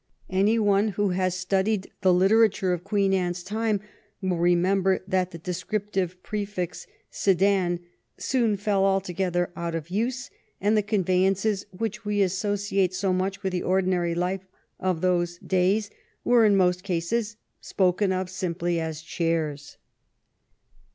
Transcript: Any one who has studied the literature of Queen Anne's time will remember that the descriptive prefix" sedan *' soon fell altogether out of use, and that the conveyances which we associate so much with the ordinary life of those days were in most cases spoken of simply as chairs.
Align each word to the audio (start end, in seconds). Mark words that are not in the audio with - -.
Any 0.31 0.57
one 0.57 0.87
who 0.97 1.09
has 1.09 1.35
studied 1.37 1.91
the 2.01 2.11
literature 2.11 2.73
of 2.73 2.83
Queen 2.83 3.13
Anne's 3.13 3.43
time 3.43 3.79
will 4.19 4.37
remember 4.39 5.01
that 5.07 5.29
the 5.29 5.37
descriptive 5.37 6.23
prefix" 6.23 6.87
sedan 7.21 7.81
*' 8.01 8.11
soon 8.17 8.57
fell 8.57 8.83
altogether 8.83 9.51
out 9.55 9.75
of 9.75 9.91
use, 9.91 10.31
and 10.59 10.75
that 10.75 10.81
the 10.81 10.87
conveyances 10.89 11.67
which 11.69 12.03
we 12.03 12.23
associate 12.23 12.95
so 12.95 13.13
much 13.13 13.43
with 13.43 13.53
the 13.53 13.61
ordinary 13.61 14.15
life 14.15 14.47
of 14.79 15.01
those 15.01 15.37
days 15.37 15.91
were 16.23 16.45
in 16.45 16.55
most 16.57 16.81
cases 16.81 17.37
spoken 17.59 18.11
of 18.11 18.27
simply 18.27 18.79
as 18.79 19.03
chairs. 19.03 19.77